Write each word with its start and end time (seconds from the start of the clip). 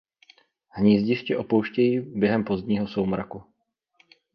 Hnízdiště 0.69 1.37
opouštějí 1.37 1.99
během 1.99 2.43
pozdního 2.43 2.87
soumraku. 2.87 3.43